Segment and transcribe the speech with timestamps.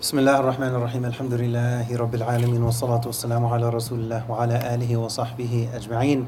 [0.00, 4.96] بسم الله الرحمن الرحيم الحمد لله رب العالمين والصلاة والسلام على رسول الله وعلى آله
[4.96, 6.26] وصحبه أجمعين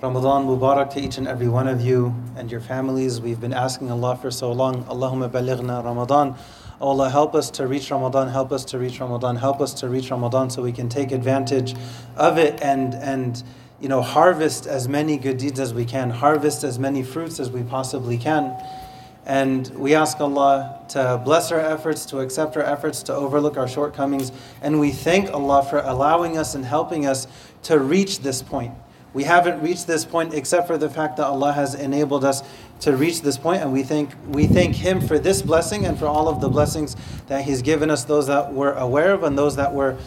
[0.00, 3.20] Ramadan Mubarak to each and every one of you and your families.
[3.20, 6.36] We've been asking Allah for so long, Allahumma balighna Ramadan.
[6.80, 9.88] Oh Allah, help us to reach Ramadan, help us to reach Ramadan, help us to
[9.88, 11.74] reach Ramadan so we can take advantage
[12.16, 13.42] of it and, and
[13.80, 17.50] you know, harvest as many good deeds as we can, harvest as many fruits as
[17.50, 18.56] we possibly can.
[19.26, 23.68] And we ask Allah to bless our efforts, to accept our efforts, to overlook our
[23.68, 24.32] shortcomings.
[24.62, 27.26] And we thank Allah for allowing us and helping us
[27.64, 28.72] to reach this point.
[29.12, 32.42] We haven't reached this point except for the fact that Allah has enabled us
[32.80, 36.06] to reach this point, and we thank we thank Him for this blessing and for
[36.06, 36.96] all of the blessings
[37.26, 39.98] that He's given us, those that we're aware of and those that were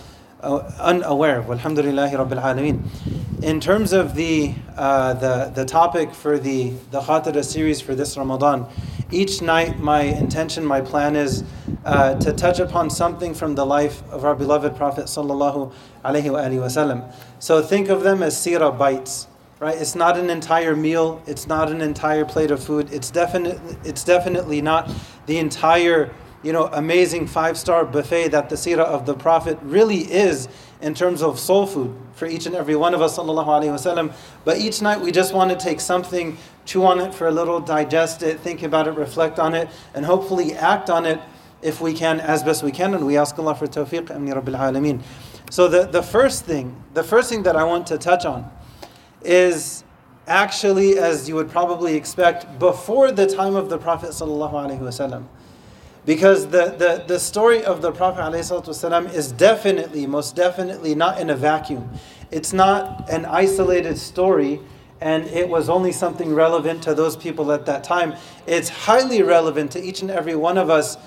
[0.41, 1.45] uh, unaware of.
[1.47, 3.22] Alhamdulillahi Rabbil Alameen.
[3.43, 8.15] In terms of the uh, the the topic for the the Khatira series for this
[8.15, 8.67] Ramadan,
[9.11, 11.43] each night my intention, my plan is
[11.83, 15.73] uh, to touch upon something from the life of our beloved Prophet sallallahu
[16.05, 17.13] alaihi wasallam.
[17.39, 19.27] So think of them as sirah bites,
[19.59, 19.75] right?
[19.75, 21.21] It's not an entire meal.
[21.27, 22.93] It's not an entire plate of food.
[22.93, 24.89] It's definitely it's definitely not
[25.25, 26.11] the entire
[26.43, 30.47] you know amazing five star buffet that the sirah of the Prophet really is
[30.81, 34.13] in terms of soul food for each and every one of us sallallahu alaihi wasallam.
[34.43, 37.59] But each night we just want to take something, chew on it for a little,
[37.59, 41.21] digest it, think about it, reflect on it, and hopefully act on it
[41.61, 42.93] if we can as best we can.
[42.93, 45.01] And we ask Allah for tawfiq, ameen rabbil alameen.
[45.49, 48.51] So the, the first thing, the first thing that I want to touch on
[49.23, 49.83] is
[50.27, 55.25] actually, as you would probably expect, before the time of the Prophet sallallahu
[56.05, 61.29] Because the, the, the story of the Prophet ﷺ is definitely, most definitely not in
[61.29, 61.89] a vacuum.
[62.29, 64.59] It's not an isolated story
[64.99, 68.15] and it was only something relevant to those people at that time.
[68.47, 70.97] It's highly relevant to each and every one of us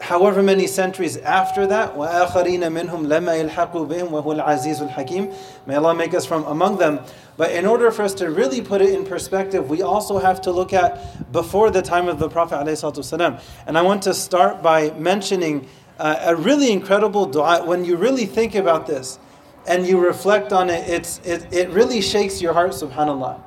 [0.00, 5.34] however many centuries after that, وَآخَرِينَ مِنْهُمْ لَمَا يَلْحَقُوا بِهِمْ وَهُوَ الْعَزِيزُ الْحَكِيمُ
[5.66, 7.00] May Allah make us from among them.
[7.36, 10.52] But in order for us to really put it in perspective, we also have to
[10.52, 13.42] look at before the time of the Prophet ﷺ.
[13.66, 15.68] And I want to start by mentioning
[15.98, 17.64] uh, a really incredible dua.
[17.64, 19.18] When you really think about this
[19.66, 23.40] and you reflect on it, it's, it, it really shakes your heart, subhanAllah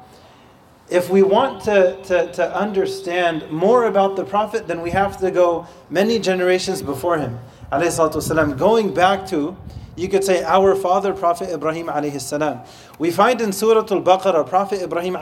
[0.91, 5.31] if we want to, to, to understand more about the Prophet, then we have to
[5.31, 7.39] go many generations before him.
[7.71, 9.57] Going back to,
[9.97, 11.91] you could say, our father, Prophet Ibrahim.
[12.99, 15.19] We find in Surah Al Baqarah, Prophet Ibrahim,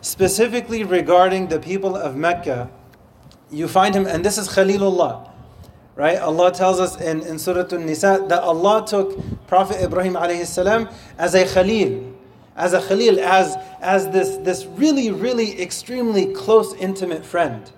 [0.00, 2.70] specifically regarding the people of Mecca,
[3.50, 5.30] you find him, and this is Khalilullah.
[5.94, 6.18] Right?
[6.18, 11.44] Allah tells us in, in Surah Al Nisa that Allah took Prophet Ibrahim as a
[11.44, 12.13] Khalil
[12.55, 17.71] as a Khalil, as, as this, this really, really extremely close, intimate friend.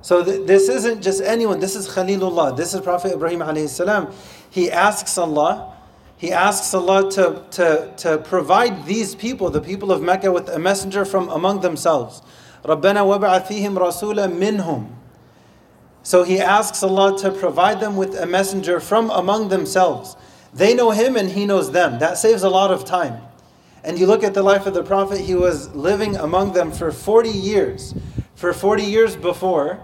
[0.00, 4.12] So th- this isn't just anyone, this is Khalilullah, this is Prophet Ibrahim alayhi salam.
[4.48, 5.74] He asks Allah,
[6.16, 10.58] he asks Allah to, to, to provide these people, the people of Mecca, with a
[10.58, 12.22] messenger from among themselves.
[12.64, 14.88] رَبَّنَا وَبَعَثْ فِيهِمْ رَسُولًا مِّنْهُمْ
[16.02, 20.16] So he asks Allah to provide them with a messenger from among themselves.
[20.54, 21.98] They know him and he knows them.
[21.98, 23.20] That saves a lot of time.
[23.83, 26.91] And you look at the life of the Prophet, he was living among them for
[26.91, 27.93] 40 years.
[28.35, 29.79] For 40 years before,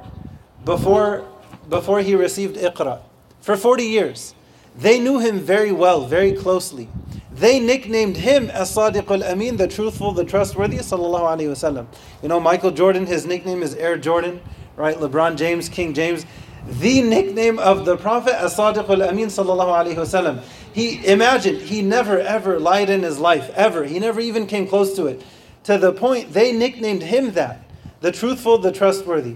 [0.64, 1.26] before,
[1.68, 3.02] before he received Iqra.
[3.42, 4.36] For 40 years.
[4.76, 6.88] They knew him very well, very closely.
[7.32, 11.88] They nicknamed him as Sadiq al Amin, the truthful, the trustworthy, sallallahu alayhi wasallam.
[12.22, 14.42] You know, Michael Jordan, his nickname is Air Jordan,
[14.76, 14.96] right?
[14.98, 16.26] LeBron James, King James.
[16.68, 20.44] The nickname of the Prophet as Sadiq al Amin, sallallahu alayhi wasallam.
[20.74, 23.86] He imagined he never ever lied in his life ever.
[23.86, 25.24] He never even came close to it.
[25.64, 27.62] To the point they nicknamed him that,
[28.02, 29.36] the truthful, the trustworthy.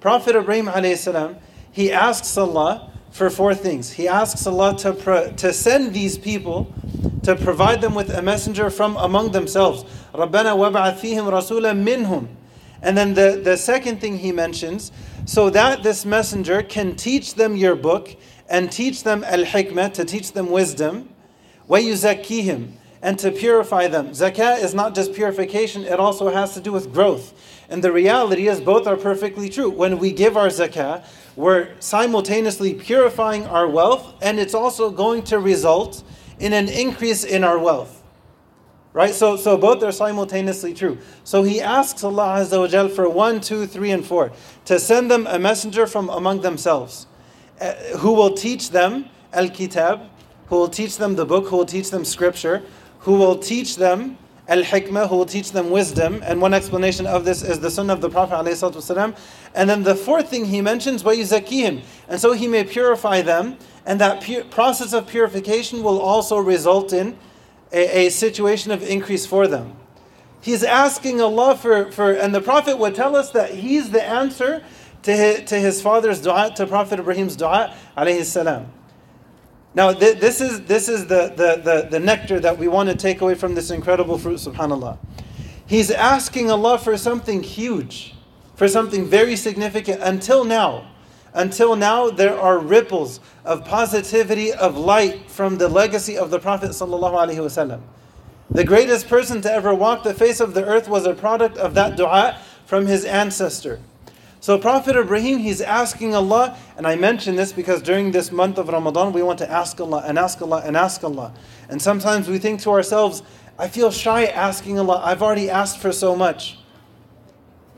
[0.00, 1.36] Prophet Ibrahim
[1.72, 3.92] he asks Allah for four things.
[3.92, 6.72] He asks Allah to pro- to send these people
[7.22, 9.84] to provide them with a messenger from among themselves.
[10.12, 10.56] Rabbana
[10.98, 12.28] fihim rasula minhum.
[12.82, 14.92] And then the, the second thing he mentions,
[15.24, 18.14] so that this messenger can teach them your book
[18.49, 21.09] and teach them al hikmah, to teach them wisdom,
[21.69, 24.09] وَيُزَكِّيهِمْ and to purify them.
[24.09, 27.33] Zakah is not just purification, it also has to do with growth.
[27.69, 29.69] And the reality is, both are perfectly true.
[29.69, 31.05] When we give our zakah,
[31.35, 36.03] we're simultaneously purifying our wealth, and it's also going to result
[36.39, 38.03] in an increase in our wealth.
[38.91, 39.13] Right?
[39.13, 40.97] So, so both are simultaneously true.
[41.23, 44.31] So he asks Allah Azza wa Jal for one, two, three, and four
[44.65, 47.05] to send them a messenger from among themselves.
[47.59, 50.01] Uh, who will teach them Al Kitab,
[50.47, 52.63] who will teach them the book, who will teach them scripture,
[52.99, 54.17] who will teach them
[54.49, 56.21] al-hikmah, who will teach them wisdom.
[56.25, 59.15] And one explanation of this is the sunnah of the Prophet ﷺ.
[59.53, 63.57] And then the fourth thing he mentions, وَيُزَكِّيهِمْ And so he may purify them.
[63.85, 67.17] And that pu- process of purification will also result in
[67.71, 69.75] a, a situation of increase for them.
[70.41, 74.63] He's asking Allah for, for, and the Prophet would tell us that he's the answer
[75.04, 78.66] to his, to his father's dua, to Prophet Ibrahim's dua, alayhi salam.
[79.74, 82.94] Now, th- this is, this is the, the, the, the nectar that we want to
[82.94, 84.98] take away from this incredible fruit, subhanAllah.
[85.66, 88.14] He's asking Allah for something huge,
[88.54, 90.00] for something very significant.
[90.02, 90.90] Until now,
[91.32, 96.70] until now, there are ripples of positivity, of light from the legacy of the Prophet.
[98.50, 101.74] The greatest person to ever walk the face of the earth was a product of
[101.74, 103.80] that dua from his ancestor.
[104.44, 108.68] So Prophet Ibrahim, he's asking Allah, and I mention this because during this month of
[108.68, 111.32] Ramadan, we want to ask Allah and ask Allah and ask Allah.
[111.70, 113.22] And sometimes we think to ourselves,
[113.58, 116.58] I feel shy asking Allah, I've already asked for so much.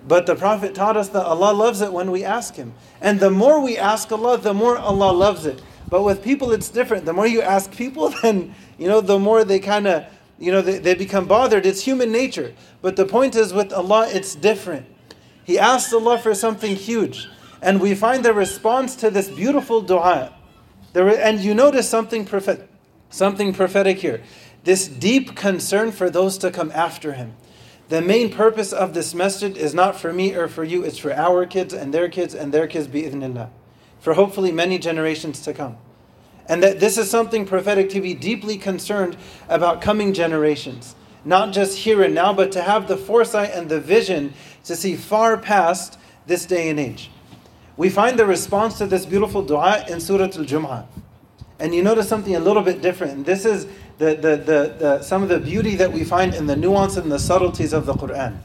[0.09, 2.75] But the Prophet taught us that Allah loves it when we ask Him.
[3.01, 5.63] And the more we ask Allah, the more Allah loves it.
[5.89, 7.05] But with people, it's different.
[7.05, 10.63] The more you ask people, then, you know, the more they kind of, you know,
[10.63, 11.65] they, they become bothered.
[11.65, 12.55] It's human nature.
[12.83, 14.87] But the point is, with Allah, it's different.
[15.47, 17.29] He asked Allah for something huge.
[17.63, 20.35] And we find the response to this beautiful dua.
[20.95, 22.69] And you notice something, prophet,
[23.11, 24.23] something prophetic here.
[24.65, 27.37] This deep concern for those to come after him.
[27.89, 31.13] The main purpose of this message is not for me or for you, it's for
[31.13, 33.49] our kids and their kids and their kids, bi'idhnillah.
[34.01, 35.77] For hopefully many generations to come.
[36.49, 39.17] And that this is something prophetic to be deeply concerned
[39.49, 40.97] about coming generations.
[41.25, 44.33] Not just here and now, but to have the foresight and the vision
[44.67, 47.11] to see far past this day and age.
[47.77, 50.87] We find the response to this beautiful dua in Surah Al Jum'ah.
[51.59, 53.25] And you notice something a little bit different.
[53.25, 53.67] This is
[53.99, 57.11] the, the, the, the, some of the beauty that we find in the nuance and
[57.11, 58.39] the subtleties of the Quran.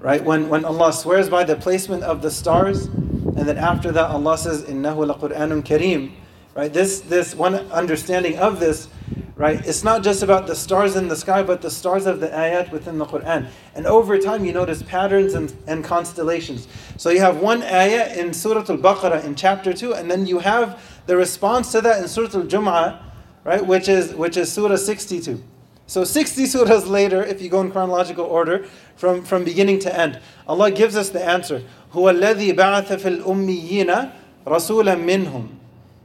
[0.00, 0.22] Right?
[0.22, 4.38] When, when Allah swears by the placement of the stars, and then after that Allah
[4.38, 6.12] says, Innahu la Quranun Kareem.
[6.54, 6.72] Right?
[6.72, 8.88] This, this one understanding of this
[9.35, 9.65] right?
[9.65, 12.71] It's not just about the stars in the sky, but the stars of the ayat
[12.71, 13.47] within the Quran.
[13.75, 16.67] And over time, you notice patterns and, and constellations.
[16.97, 20.39] So you have one ayah in Surah Al Baqarah in chapter 2, and then you
[20.39, 23.01] have the response to that in Surah Al Jum'ah,
[23.43, 23.65] right?
[23.65, 25.43] Which is, which is Surah 62.
[25.85, 28.65] So 60 surahs later, if you go in chronological order,
[28.95, 31.61] from, from beginning to end, Allah gives us the answer.
[31.93, 34.09] هو الذي بعث في الأميين
[34.47, 35.49] رسولا منهم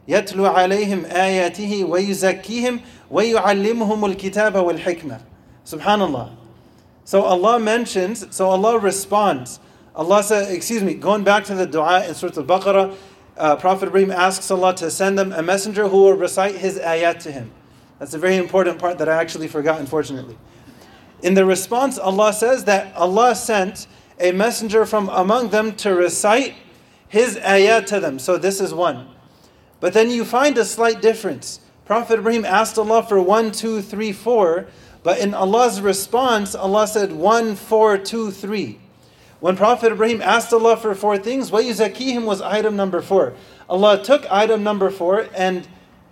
[0.09, 2.81] يتلو عليهم آياته ويزكيهم
[3.11, 5.21] وَيُعَلِّمُهُمُ الْكِتَابَ وَالْحِكْمَةِ
[5.65, 6.31] Subhanallah.
[7.05, 9.61] So Allah mentions, so Allah responds.
[9.95, 12.95] Allah says, excuse me, going back to the dua in Surah Al-Baqarah,
[13.37, 17.19] uh, Prophet Ibrahim asks Allah to send them a messenger who will recite his ayat
[17.21, 17.51] to him.
[17.99, 20.39] That's a very important part that I actually forgot, unfortunately.
[21.23, 23.87] In the response, Allah says that Allah sent
[24.21, 26.55] a messenger from among them to recite
[27.09, 28.19] his ayat to them.
[28.19, 29.09] So this is one.
[29.83, 31.61] But then you find a slight difference.
[31.85, 34.67] Prophet Ibrahim asked Allah for one, two, three, four,
[35.03, 38.79] but in Allah's response, Allah said one, four, two, three.
[39.41, 43.35] When Prophet Ibrahim asked Allah for four things, وَيُزَكِيهِمْ was item number four.
[43.71, 45.67] Allah took item number four and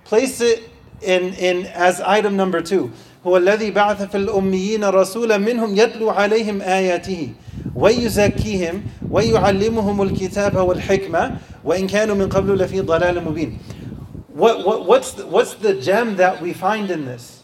[0.04, 0.70] placed it
[1.02, 2.92] in, in as item number two.
[3.26, 7.34] هو الذي بعث في الأميين رسولا منهم يتلو عليهم آياته
[7.74, 13.58] ويزكيهم ويعلمهم الكتاب والحكمة وإن كانوا من قبل لفي ضلال مبين
[14.36, 17.42] what, what, what's, the, what's the gem that we find in this?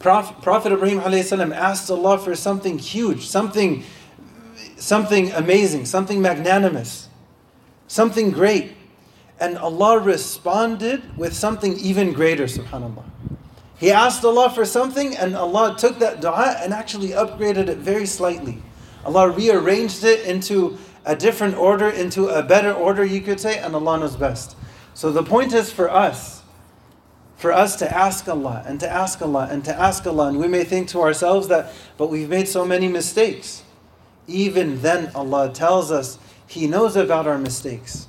[0.00, 3.84] Prophet, Prophet Ibrahim salam asked Allah for something huge, something,
[4.76, 7.08] something amazing, something magnanimous,
[7.86, 8.72] something great.
[9.38, 13.04] And Allah responded with something even greater, subhanAllah.
[13.78, 18.06] He asked Allah for something, and Allah took that dua and actually upgraded it very
[18.06, 18.60] slightly.
[19.06, 23.74] Allah rearranged it into a different order, into a better order, you could say, and
[23.74, 24.56] Allah knows best.
[24.94, 26.42] So the point is for us,
[27.36, 30.28] for us to ask Allah and to ask Allah and to ask Allah.
[30.28, 33.64] And we may think to ourselves that, but we've made so many mistakes.
[34.28, 38.06] Even then, Allah tells us He knows about our mistakes.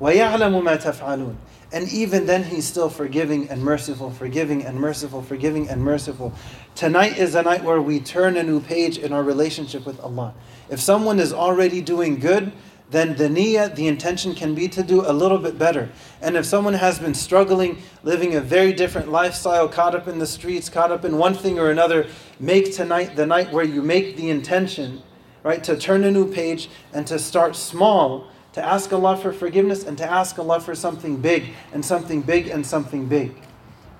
[0.00, 1.36] وَيَعْلَمُ مَا تَفْعَلُونَ
[1.71, 6.33] and even then, He's still forgiving and merciful, forgiving and merciful, forgiving and merciful.
[6.75, 10.33] Tonight is a night where we turn a new page in our relationship with Allah.
[10.69, 12.51] If someone is already doing good,
[12.89, 15.89] then the niyyah, the intention can be to do a little bit better.
[16.21, 20.25] And if someone has been struggling, living a very different lifestyle, caught up in the
[20.25, 22.07] streets, caught up in one thing or another,
[22.39, 25.03] make tonight the night where you make the intention,
[25.43, 29.83] right, to turn a new page and to start small, to ask Allah for forgiveness
[29.83, 33.35] and to ask Allah for something big and something big and something big.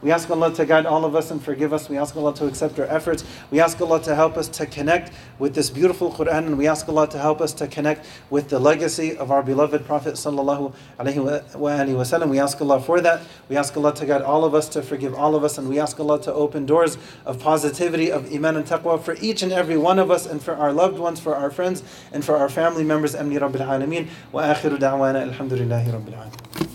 [0.01, 1.89] We ask Allah to guide all of us and forgive us.
[1.89, 3.25] We ask Allah to accept our efforts.
[3.51, 6.87] We ask Allah to help us to connect with this beautiful Quran and we ask
[6.87, 11.51] Allah to help us to connect with the legacy of our beloved Prophet sallallahu alaihi
[11.55, 12.29] wasallam.
[12.29, 13.21] We ask Allah for that.
[13.49, 15.79] We ask Allah to guide all of us, to forgive all of us, and we
[15.79, 19.77] ask Allah to open doors of positivity, of iman and taqwa for each and every
[19.77, 22.83] one of us and for our loved ones, for our friends, and for our family
[22.83, 23.15] members.
[23.15, 24.07] Ameen Rabbil Alameen.
[24.31, 26.68] Wa akhiru da'wana alhamdulillahi Rabbil Alameen.